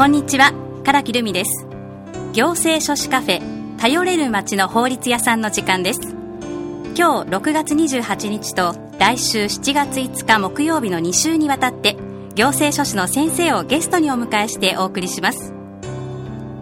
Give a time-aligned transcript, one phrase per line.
[0.00, 1.66] こんにちは唐木留美です。
[2.32, 6.00] 行政書士カフェ頼れる町の法律屋さんの時間です。
[6.96, 11.98] 今日6月28日と来週7月5日木曜日の2週にわたって
[12.34, 15.52] 行政書士の先生をゲストにお迎えしてお送りします。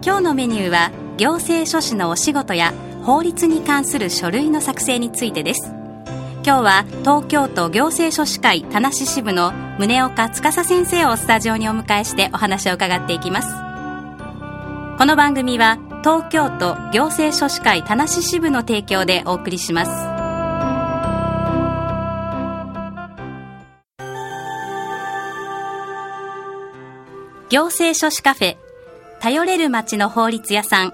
[0.03, 5.78] 今日のメニューは行政書士のお仕事や法律に関する書類の作成についてです。
[6.41, 13.49] 今日は東京都行政書士会田無支部の宗岡司先生をスタジオにお迎えしてお話を伺っていきます。
[14.97, 19.91] この番組は東京都行政書士会田無支部の提供でお送りします。
[27.49, 28.57] 行政書士カフェ
[29.19, 30.93] 頼れる町の法律屋さん。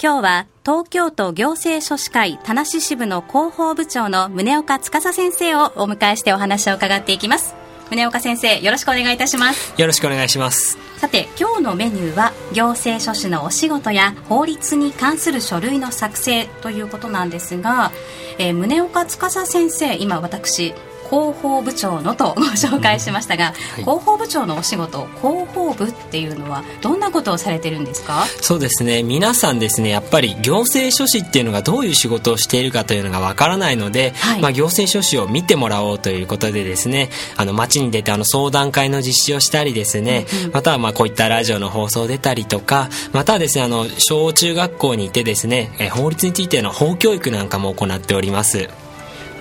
[0.00, 7.54] 今日は東京都行政書士会田無支部の広報部長の宗岡司先生をお迎えしてお話を伺っていきます。
[7.90, 9.78] 宗岡先生よろしくお願いいたします。
[9.78, 10.78] よろしくお願いします。
[10.96, 17.92] さて今日のメニューは行政書士のお仕事や法律に関する書類の作成ということなんですが、
[18.38, 20.72] えー、宗岡司先生今私
[21.14, 28.26] 広報部長のとご紹介しましたが、はい、広報部長のお仕事広報部っていうのはどんなことをされてるんですか？
[28.40, 29.04] そうですね。
[29.04, 48.68] 皆さんですねやっぱり行政書士っていうのがどういう仕事をしているかというのがわからないので、はい、まあ、行政書士を見てもらおうということでですねあの街に出てあの相談会の実施をしたりですね、うんうん、またはまあこういったラジオの放送出たりとかまたはですねあの小中学校にいてですね法律についての法教育なんかも行っております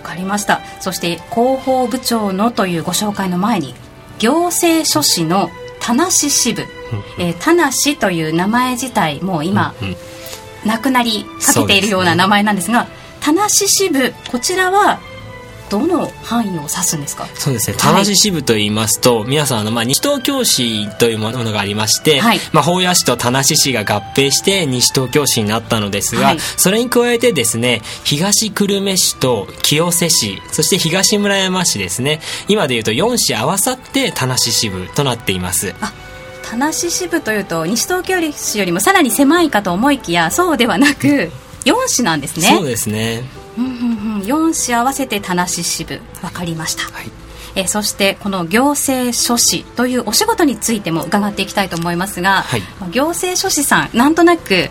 [0.03, 0.61] かりました。
[0.79, 3.73] そして広報部長のというご紹介の前に
[4.19, 6.61] 行政書士の田無支部、
[7.17, 9.73] えー、田無という名前自体もう今、
[10.65, 12.87] なくなりかけているような名前なんですが
[13.19, 14.99] 田無支部こちらは
[15.73, 17.25] どの範囲を指すんですか？
[17.33, 17.77] そうですね。
[17.79, 32.19] 田無支部と言いますと、はい、皆さんあの、まあ、西東京市というものがありまして、はい、まあ、保谷市と田無市が合併して西東京市になったのですが、はい、それに加えてですね東久留米市と清瀬市そして東村山市ですね。
[32.47, 35.73] 今でいうと4市合わさって田無支部となっています。
[35.81, 35.91] あ
[36.43, 41.31] 田無支部というと西東京市よりもさらに狭いかと思いきやそうではなく
[41.65, 42.55] 4市なんですね。
[42.57, 43.23] そうですね。
[43.57, 43.92] うんうんうん、
[44.23, 47.11] 4市合わせて田無支部分かりました、はい、
[47.55, 54.69] えそしてこの行政書士というお仕事についても伺っていきたいと思いますが、はい、行政書士さんなんとなく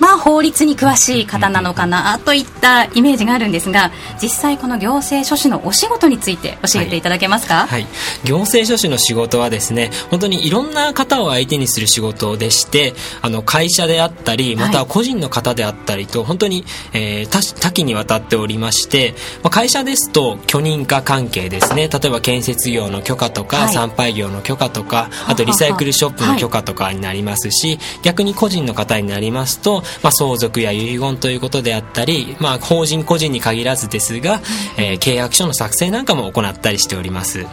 [0.00, 3.90] まあ、法律に詳しい方なのかなといったイメージがあるんですが
[4.20, 7.90] 実際この行政書士のお仕事について教えていただけますか、はい、はい、
[8.24, 21.88] 行政書士の仕事はですね本当にいろんな方を相手にする仕事でしてあの会社であったりまたは個人の方であったりと、はい、本当に、えー、多岐にわたっておりまして、まあ、会社ですと許認可関係ですね。
[21.88, 34.40] 例えば建設業の許可とか、はい、参拝業の許可とかあとリサイクルショップの許可とかになりますし、逆に個人の方になりますとまあ、相続や遺言ということであったり、まあ、法人個人に限らずですが、
[34.76, 37.46] えー、契約書の作成なんかも行ったりしております。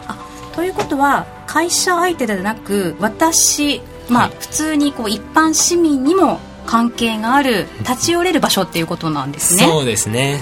[0.54, 9.64] ということは会社相手ではなく私、まあ、普通にこう一般市民にも関係がある立ち寄れる場所っていうことなんですね。
[9.64, 10.40] そうですね。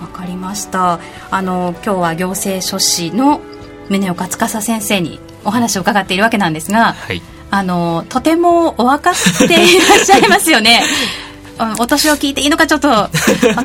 [0.00, 1.00] わかりました。
[1.30, 3.40] あの今日は行政書士の
[3.88, 9.14] 宗岡司先生にお話を伺っているわけなんですが、はい、あのとてもお分かっ
[9.48, 10.82] ていらっしゃいますよね。
[11.80, 13.10] お年を聞いていいのかちょっとわ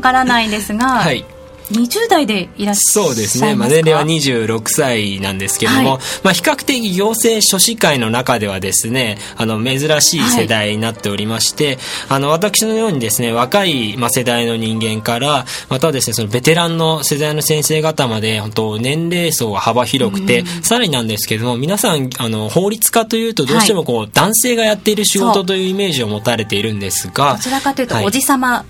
[0.02, 1.26] からないんですが、 はい、
[1.72, 11.78] 20代でいらっしゃいそうですね、まあ、年齢は26歳なんですけども、はい、まあ、比較的行政書士会の中ではですねあの珍しい世代になっておりまして、はい、
[12.10, 28.66] あの私のようにですね若い、まあ、世代の人間からまたはですねそのベテランの世代の先生方まで本当年齢層が幅広くて、うん、さらになんですけども皆さんあの法律家というとどうしてもこう、はい、男性がやっている仕事というイメージを持たれているんですがどちらかというと、おじ様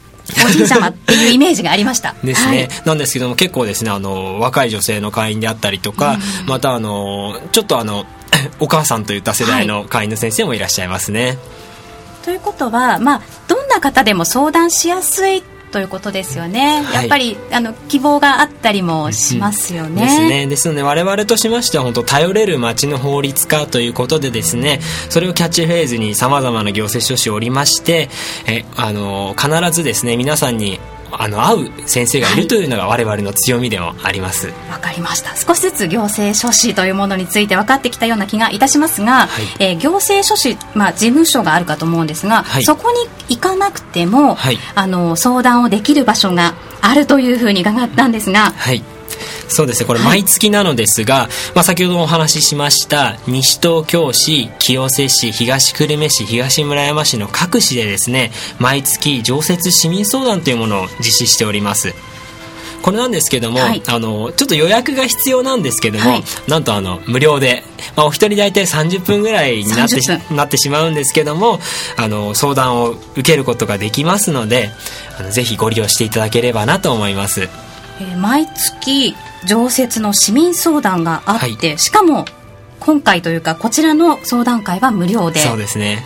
[0.46, 2.16] おじいちゃまっていうイメージがありました。
[2.24, 8.06] ですね、はい、なんですけども結構ですねあの若い女性の会員であったりとか、うん、またあのちょっとあの
[8.60, 11.26] お母さんといった世代の会員の先生もいらっしゃいますね。
[11.26, 11.38] はい、
[12.26, 15.44] ということは、まあ、どんな方でも相談しやすい
[15.74, 20.04] ということですよね、はい、やっぱりあの希望があったりもしますよね。
[20.04, 20.48] ですね。
[20.48, 24.80] ですので我々としましては本当頼れる町の法律家ということでですね
[25.10, 28.10] それをキャッチフレーズにさまざまな行政書士おりまして
[28.48, 30.80] えあの必ずですね皆さんに
[31.22, 34.48] あの会う先生がいるというのが我々の強みでもあります。
[34.48, 35.36] わ、はい、かりました。
[35.36, 44.38] 少しずつ行政書士というものについて分かってきたような気がいたしますが、はい、えー、行政書士、まあ、事務所があるかと思うんですが、はい、そこに行かなくても、
[44.76, 48.84] あの相談をできる場所があるというふうに伺ったんですが、はい
[49.48, 49.86] そうですね。
[49.86, 61.94] これ毎月なのですが、はい、まあ、先ほどもお話ししました西東京市清瀬市東久留米市東村山市の各市でですね毎月常設市民相談というものを実施しております。
[62.84, 67.64] これなんですけども、はい、あのちょっと予約が必要なんですけども、はい、なんとあの無料で、
[67.96, 70.02] まあ、お一人大体30分ぐらいになって
[70.34, 71.60] なってしまうんですけども
[71.98, 74.70] あの相談を受けることができますので
[75.18, 77.63] あのぜひご利用していただければなと思います。
[78.00, 82.26] えー、毎月常設の市民相談があって、はい、しかも
[82.80, 85.40] 今回というかこちらの相談会は無料で。
[85.40, 86.04] そうですね。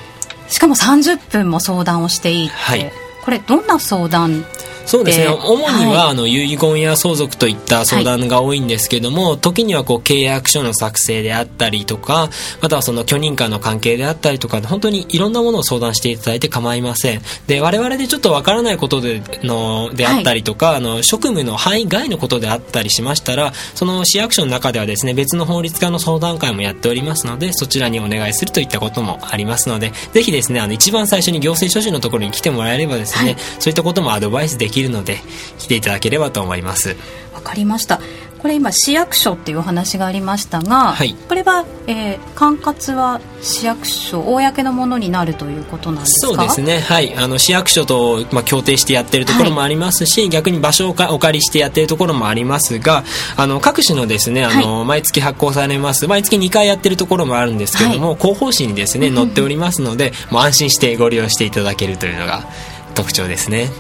[0.48, 2.92] しかも30分も相談をしていいって、はい、
[3.26, 4.46] これどんな相談
[4.88, 5.28] そうですね。
[5.28, 12.30] 主には、はい、あの遺言や相続といった相談が多いんですけども、はい、時にはこう契約書の作成であったりとか
[12.62, 17.22] またはその許認可の関係であったりとか本当にいろんなものを相談していただいて構いません。
[17.48, 35.20] で我々でちょっとわからないことでのであったりとか、はい、あの職務の範囲外のことであったりしましたらその市役所の中ではですね別の法律家の相談会もやっておりますのでそちらにお願いするといったこともありますのでぜひですねあの一番最初に行政書士のところに来てもらえればですね、そういったこともアドバイスできるので
[35.58, 36.96] 来ていただければと思います。
[37.34, 38.00] わかりました。
[38.40, 46.28] これ今市役所っていうお話がありましたが、はい、これは、えー、管轄は市役所公のものになるということなんですか？
[46.28, 46.80] そうですね。
[46.80, 47.16] はい。
[47.16, 53.04] あの市役所と、まあ、協定してやってるところもありますし、はい、逆に場所をお借りしてやってるところもありますが
[53.38, 56.08] あの各種のですねあの、はい、毎月発行されます。
[56.08, 62.44] 毎月2回やってるところもあるんですけども、広報誌にですね載っておりますので、もう安心してご利用していただけるというのが
[62.94, 63.72] 特徴ですね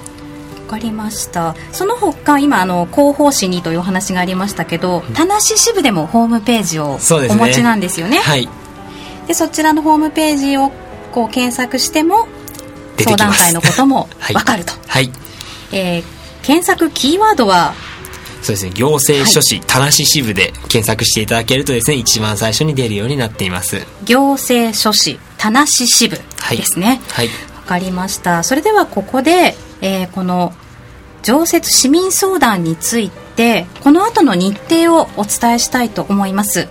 [0.67, 1.55] かりました。
[1.71, 6.99] その他今あの広報誌にというお話がありましたけど田無支部でもホームページを
[7.29, 8.49] お持ちなんですよね、ね、はい。
[9.27, 10.71] でそちらのホームページを
[11.11, 12.27] こう検索しても
[12.99, 14.73] 相談会のことも 分かると。
[14.87, 15.11] はい、
[15.71, 16.03] えー、
[16.43, 17.73] 検索キーワードは
[18.41, 18.71] そうですね。
[18.75, 23.81] 行政書士、はい、田無支部で検索していただけるとですね一番最初に出るようになっています。
[24.05, 27.01] 行政書士田無支部ですね。
[27.09, 28.43] はい、わかりました。
[28.43, 30.53] それではここでえー、この
[31.23, 36.67] 常設市民相談についてこの後の日程をお伝えしたいと思います。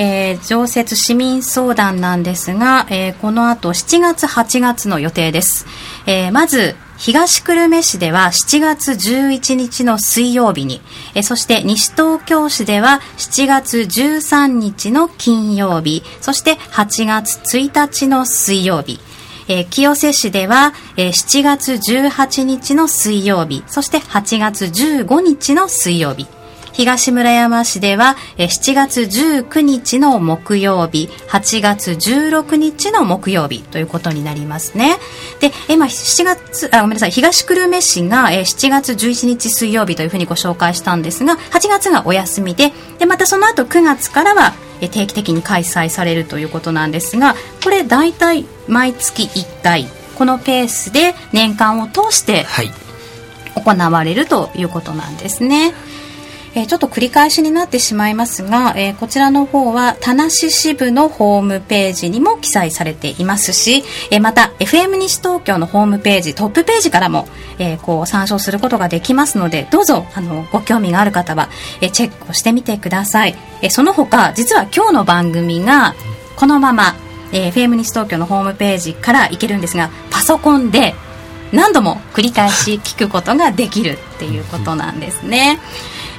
[0.00, 5.66] えー、常設市民相談なんですが、えー、この後7月8月の予定です。
[6.06, 10.80] えー、まず東久留米市では7月11日の水曜日に、
[11.14, 18.98] えそして西東京市では7月13日の金曜日、そして8月1日の水曜日、
[19.48, 26.26] えー、清瀬市では、えー、7月18日の水曜日、そして8月15日の水曜日、
[26.78, 34.96] 東村山市では、え7月19日の木曜日、8月16日の木曜日ということになりますね。
[35.40, 44.54] で、えま、7月、あ、ごめんなさい、東久留米市が、え7月11日水曜日というふうにご紹介したんですが、8月がお休みで、で、またその後9月からは、
[44.86, 47.34] 定期的に開催されるということなんですが
[47.64, 49.86] これ大体毎月1回
[50.16, 52.46] このペースで年間を通して
[53.54, 55.72] 行われるということなんですね。
[56.58, 67.28] えー、ちょっと繰り返しになってしまいますが、えー、こちらの方は田無支部のホームページにも記載されていますし、えー、また FM 西東京のホームページトップページからも、
[67.60, 71.48] えこう参照することができますのでどうぞあのご興味がある方は、
[71.80, 75.94] えチェックをしてみてください、えその他実は今日の番組が
[76.36, 76.96] このまま、
[77.32, 80.94] え FM 西東京のホームページからいけるんですがパソコンで
[81.52, 85.58] 何度も繰り返し聞くことができるっていうことなんですね。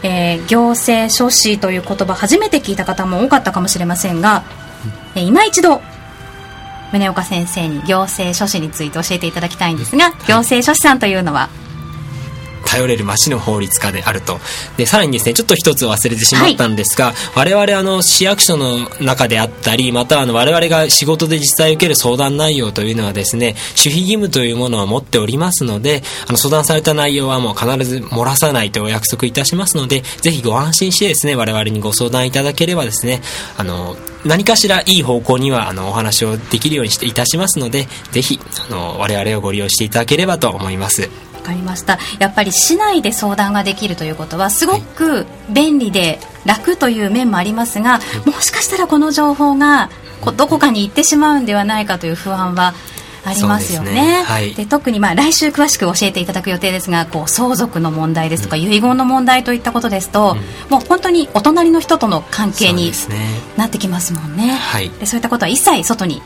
[0.03, 4.43] えー、行政書士という言葉初めて聞いた方も多かったかもしれませんが、
[5.15, 5.81] えー、今一度
[6.91, 11.49] 宗岡先生に行政書士について教えていただきたいんですが、行政書士さんというのは
[12.69, 14.39] 頼れる町の法律家であると
[14.77, 33.21] でさらにですねちょっと一つ忘れてしまったんですが、はい、我々あの市役所の中であったりまたはあの我々が仕事で実際受ける相談内容というのはですね守秘義務というものを持っておりますのであの相談された内容はもう必ず漏らさないとお約束いたしますのでぜひご安心してですね我々にご相談いただければですね
[33.57, 33.95] あの
[34.25, 41.28] 何かしらいい方向にはあのお話をできるようにしていたしますのでぜひあの我々をご利用していただければと思います。
[41.41, 41.99] かりました。
[42.19, 49.89] やっぱり市内で相談ができるということはすごく便利で楽という面もありますが、はい、もしかしたらこの情報が
[50.35, 52.73] どこかに行ってしまうんではないかという不安は
[53.25, 53.91] ありますよね。
[53.91, 54.23] で、ね。
[54.23, 60.35] はい、特にまあ来週詳しく教えていただく予定ですが、こう相続の問題ですとか、うん、遺言の問題といったことですと、
[60.67, 62.91] うん、もう本当にお隣の人との関係に
[63.57, 64.47] なってきますもんね。
[64.47, 64.53] ね。
[64.53, 66.21] はい、でそういったことは一切外に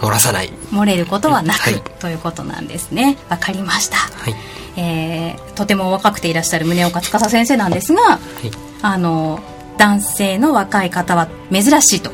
[0.00, 0.50] 漏らさない。
[0.70, 3.16] 漏れることはなく、はい、ということなんですね。
[3.28, 3.96] わかりました。
[3.96, 4.34] はい。
[4.76, 8.18] えー、とても若くていらっしゃる宗岡司先生なんですが、はい、
[8.82, 9.40] あの
[9.78, 12.10] 男性の若い方は珍しいと。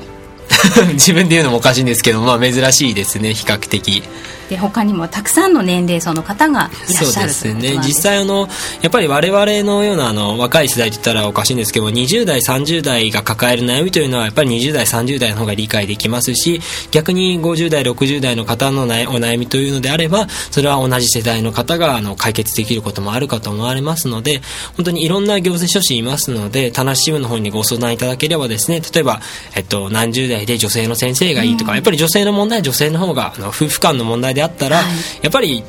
[0.93, 4.03] 自分で言うのもおかしいんですけど、まあ、珍しいですね比較的
[4.51, 7.79] で他にもたくさんの年齢層の方がいらっしゃるそうですね。
[7.79, 8.49] 実際あの
[8.83, 24.41] やっぱり我々のようなあの若い世代といったらおかしいんですけど20代30代が抱える悩みというのはやっぱり20代30代の方が理解できますし逆に50代60代の方のお悩みというのであればそれは同じ世代の方があの解決できることもあるかと思われますので
[24.77, 28.81] 本当にいろんな行政書士いますので田無支部の方にご相談いただければですね。
[28.81, 29.21] 例えば、
[29.55, 34.87] えっと、何十代で女性の先生がいいとか、やっぱり女性の問題は女性の方があの夫婦間の問題であったら、はい、
[35.23, 35.63] やっぱり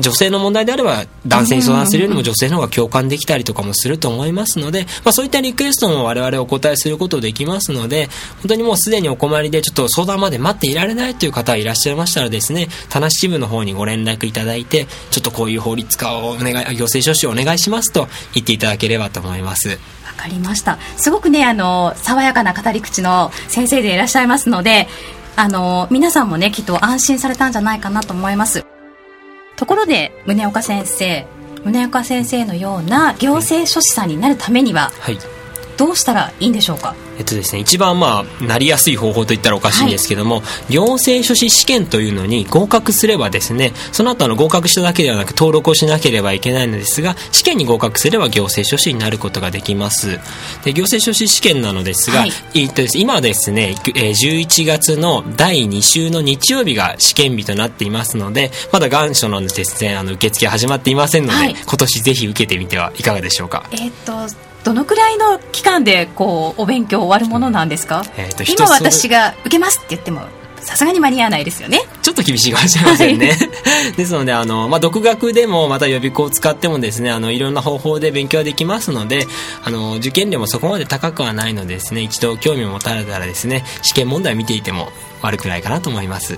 [0.00, 19.68] 女性の問題であれば男性に相談するよりも女性の方が共感できたりとかもすると思いますので、まあ、そういったリクエストも我々お答えすることできますので本当にもうすでにお困りでちょっと相談まで待っていられないという方いらっしゃいましたらですね田無支部の方にご連絡いただいてちょっとこういう法律化をお願い行政書士をお願いしますと言っていただければと思います。
[19.68, 24.88] わかりましたすごくねあの爽やかな語り口の先生でいらっしゃいますので
[25.40, 28.66] あの皆さんもねきっと安心されたんじゃないかなと思います。
[29.56, 31.26] ところで宗岡先生
[31.64, 35.18] 宗岡先生のような行政書士さんになるためには、はい、
[35.76, 36.96] どうしたらいいんでしょうか？
[37.18, 50.20] えっとですね、一番まあなりやすい方法といったらおかしいんですけども、はい、行政書士試験というのに合格すればですねその後あの合格しただけではなく登録をしなければいけないのですが試験に合格すれば行政書士になることができます。
[50.64, 63.68] で行政書士試験なのですが、はい、えっとです今ですね11月の第2週の日曜日が試験日となっていますのでまだ願書のですねあの受付始まっていませんので、はい、今年ぜひ受けてみてはいかがでしょうか？
[63.72, 70.22] えっとどのくらいの期間でこうお勉強終わるものなんですか、えーと、今私が受けますって言っても
[70.60, 71.80] さすがに間に合わないですよね。
[72.02, 79.26] ちょっと厳しいかもしれませんね、はい、 ですのであの、まあ、独学でもまた予備校を使ってもですねあのいろんな方法で勉強できますので
[79.64, 84.90] あの受験料もそこまで高くはないのでですね一度興味を持たれたらですね試験問題を見ていても
[85.22, 86.36] 悪くないかなと思います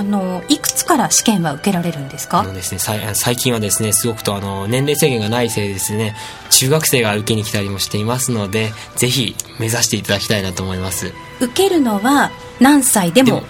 [0.00, 2.40] あのいくつから試験は受けられるんですか？
[2.40, 2.78] あのです、ね、
[3.12, 6.14] 最近はですねすごくとあの年齢制限がないせいですね
[6.48, 11.12] 中学生が受けに来たりもしていますのでぜひ目指していただきたいなと思います。
[11.40, 12.30] 受けるのは
[12.60, 13.42] 何歳でも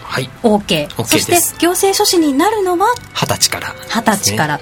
[0.43, 2.87] OK, OK そして行政書士になるのは？
[3.15, 4.61] 二十歳から二十歳から、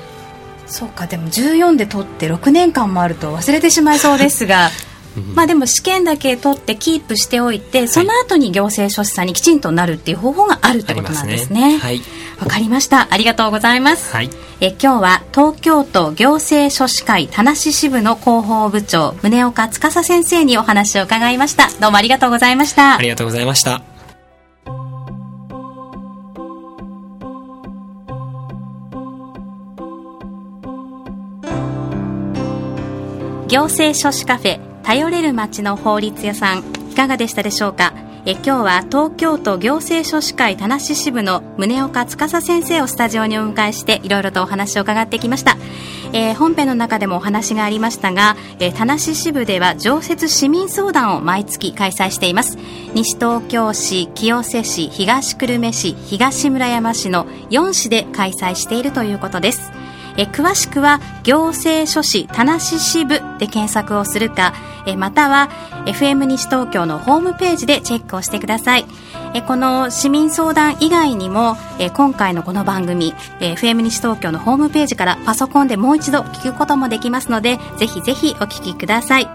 [0.66, 4.68] そうかでも14で取って6年間もあると忘れてしまいそうですが
[5.35, 11.79] まあでも試験だけ取ってキープしておいてその後に行政書士さんにきちんとなるっていう方法があるってことなんですね。
[11.79, 12.00] はい。
[12.41, 13.09] わかりました。
[13.11, 21.69] ありがとうございます、はい、え今日は東京都行政書士会田無支部の広報部長宗岡司先生にお話を伺いました。
[21.81, 22.97] どうもありがとうございました。
[22.97, 23.83] ありがとうございました。
[33.49, 37.92] 行政書士カフェ頼れる町の法律屋さんいかがでしたでしょうか？
[38.25, 45.59] え今日は東京都行政書士会田無支部の宗岡司先生をスタジオにお迎えしていろいろとお話を伺ってきました、
[46.14, 52.57] えー、本編の中でもお話がありましたが、えー、田無支部では常設市民相談を毎月開催しています。
[52.95, 59.71] 西東京市清瀬市東久留米市東村山市の4市で開催しているということです。
[60.18, 64.52] え詳しくは行政書士田無支部で検索をするか
[64.84, 65.48] えまたは
[65.87, 68.84] FM 西東京のホームページでチェックをしてください。
[69.34, 79.28] えこの市民相談以外にもえ今回のこの番組え FM 西東京のホームページからパソコンでもう一度聞くこともできますのでぜひぜひお聞きください。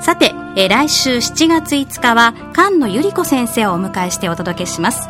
[0.00, 5.08] さてえ来週7月5日は菅野由里子先生をお迎えしてお届けします。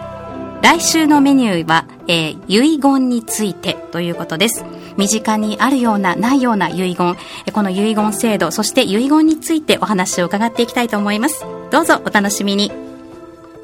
[0.61, 4.65] 来週のメニューは、えー、遺言についてということです。
[4.99, 12.71] 身近にあるようなないような遺言この遺言制度そして遺言についてお話を伺っていきたいと思いますどうぞお楽しみに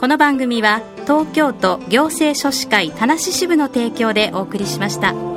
[0.01, 5.34] この番組は東京都行政書士会田無支部の提供でお送りしました。